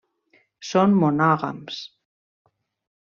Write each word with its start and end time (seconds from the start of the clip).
Són 0.69 0.95
monògams. 1.03 1.77